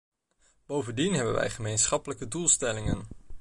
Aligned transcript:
Bovendien 0.65 1.13
hebben 1.13 1.33
wij 1.33 1.49
gemeenschappelijke 1.49 2.27
doelstellingen. 2.27 3.07